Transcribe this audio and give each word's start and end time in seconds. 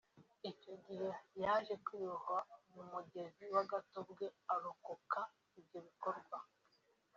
Icyo 0.51 0.73
gihe 0.85 1.07
yaje 1.41 1.73
kwiroha 1.85 2.37
mu 2.73 2.83
mugezi 2.91 3.43
w’Agatobwe 3.53 4.25
arokoka 4.53 5.19
ibyo 5.59 5.79
bikorwa 5.87 6.37